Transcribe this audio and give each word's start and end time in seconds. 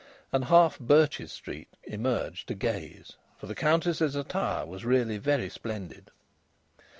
And 0.31 0.45
half 0.45 0.79
Birches 0.79 1.31
Street 1.31 1.67
emerged 1.83 2.47
to 2.47 2.55
gaze, 2.55 3.17
for 3.37 3.45
the 3.45 3.53
Countess's 3.53 4.15
attire 4.15 4.65
was 4.65 4.83
really 4.83 5.19
very 5.19 5.47
splendid. 5.47 6.09